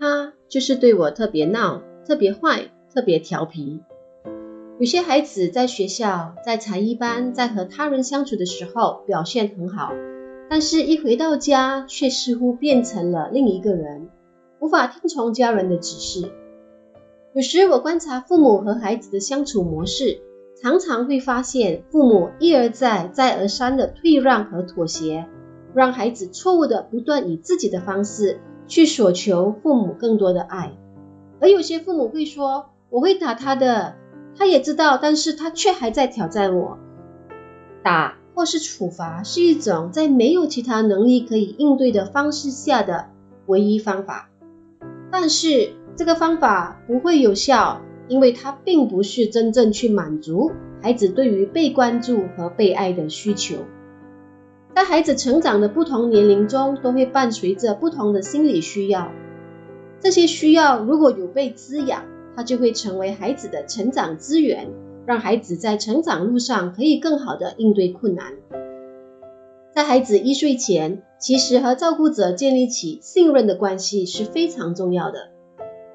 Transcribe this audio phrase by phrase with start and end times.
[0.00, 3.82] 他就是对我特别闹、特别坏、特别调皮。
[4.78, 9.92] 有些孩子在学校、在才艺班、在和他人相处的时候表现很好，
[10.48, 14.08] 但是一回到家却似乎变成了另一个人，
[14.58, 16.32] 无法听从家人的指示。
[17.34, 20.22] 有时我观察父母和孩子的相处模式，
[20.62, 25.26] 常常会发现父母一而再、再而三的退让和妥协，
[25.74, 28.40] 让孩子错误的不断以自己的方式
[28.70, 30.72] 去索求父母更多的爱。
[31.40, 33.96] 而有些父母会说：“我会打他的。”
[34.38, 36.78] 他也知道，但是他却还在挑战我。
[37.82, 43.06] 打或是处罚是一种在没有其他能力可以应对的方式下的
[43.46, 44.30] 唯一方法，
[45.10, 53.56] 但是这个方法不会有效，因为它并不是真正去满足孩子对于被关注和被爱的需求。
[54.74, 59.10] 在孩子成长的不同年龄中，都会伴随着不同的心理需要。
[60.00, 64.68] 这些需要如果有被滋养，它就会成为孩子的成长资源，
[65.06, 68.32] 让孩子在成长路上可以更好的应对困难。
[69.74, 75.28] 在孩子一岁前，其实和照顾者建立起信任的关系是非常重要的。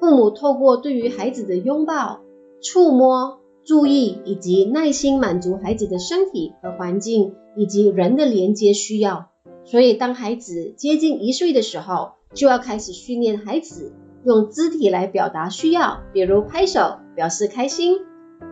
[0.00, 2.20] 父母透过对于孩子的拥抱、
[2.60, 9.30] 触摸、注意以及耐心满足孩子的身体和环境以及人的连接需要。
[9.64, 13.92] 所以，当孩子接近一岁的时候，就要开始训练孩子。
[14.24, 17.98] 用肢体来表达需要，比如拍手表示开心，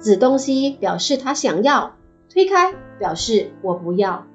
[0.00, 1.94] 指东西表示他想要，
[2.28, 4.26] 推开表示我不要。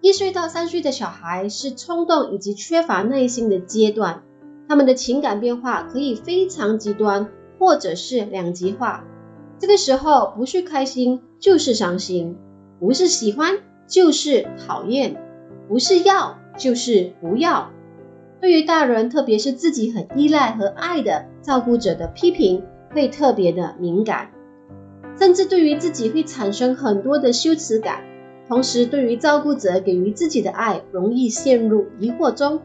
[0.00, 4.22] 一岁到三岁的小孩是冲动以及缺乏耐心的阶段，
[4.68, 9.04] 他们的情感变化可以非常极端，或者是两极化。
[9.62, 12.36] 这个时候不是开心就是伤心，
[12.80, 15.22] 不是喜欢就是讨厌，
[15.68, 17.70] 不是要就是不要。
[18.40, 24.32] 对于大人，特别是自己很依赖和爱的照顾者的批评，会特别的敏感，
[25.16, 28.02] 甚至对于自己会产生很多的羞耻感。
[28.48, 32.62] 同时，对于照顾者给予自己的爱，容易陷入疑惑中。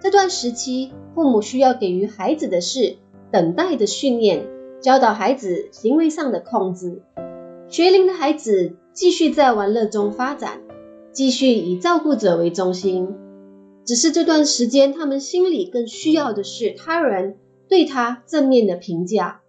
[0.00, 2.96] 这段时期，父母需要给予孩子的是
[3.30, 4.46] 等待的训练，
[4.82, 7.02] 教导孩子行为上的控制。
[7.68, 10.60] 学龄的孩子继续在玩乐中发展，
[11.12, 13.14] 继续以照顾者为中心。
[13.84, 17.36] 只是这段时间，他们心里更需要的是他人
[17.68, 19.40] 对他正面的评价。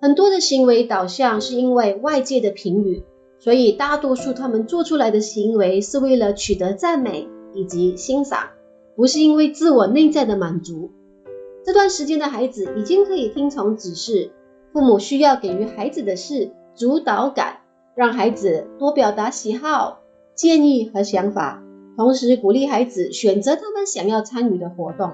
[0.00, 3.02] 很多的行为导向是因为外界的评语，
[3.38, 8.48] 所以大多数他们做出来的行为是为了取得赞美以及欣赏，
[8.96, 10.90] 不是因为自我内在的满足。
[11.66, 14.30] 这段时间的孩子已经可以听从指示，
[14.74, 17.58] 父母需要给予孩子的是主导感，
[17.94, 20.00] 让孩子多表达喜好、
[20.34, 21.62] 建议和想法。
[21.96, 25.12] 同时鼓励孩子选择他们想要参与的活动。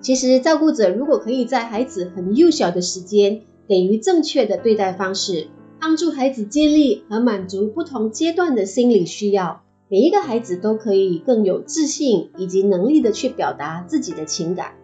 [0.00, 5.48] 其实，照顾者如果可以在孩子很幼小的时间给予正确的对待方式，
[5.80, 14.74] 帮助孩子建立和满足不同阶段的心理需要，每一个孩子都可以更有自信以及能力的去表达自己的情感。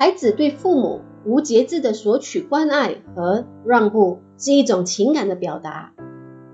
[0.00, 5.92] 孩子对父母无节制的索取关爱和让步是一种情感的表达。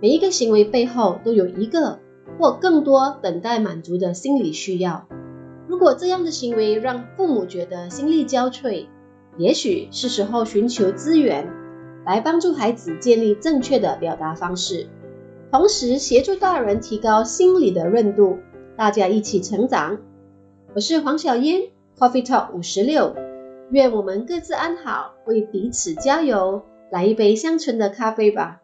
[0.00, 1.98] 每一个行为背后都有一个。
[2.38, 5.06] 或更多等待满足的心理需要。
[5.68, 8.86] 如果这样的行为让父母觉得心力交瘁，
[9.36, 11.50] 也许是时候寻求资源
[12.06, 14.88] 来帮助孩子建立正确的表达方式，
[15.50, 18.38] 同时协助大人提高心理的韧度，
[18.74, 19.98] 大家一起成长。
[20.74, 23.14] 我是黄小嫣，Coffee Talk 五十六，
[23.70, 28.60] 愿我们各自安好，为彼此加油，来一杯香醇的咖啡吧。